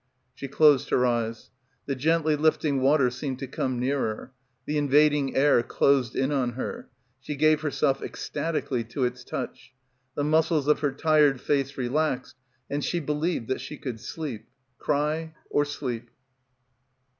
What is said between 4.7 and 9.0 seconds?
in vading air closed in on her. She gave herself ecstatically